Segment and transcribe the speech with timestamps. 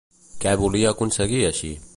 [0.45, 1.75] Què volia aconseguir així?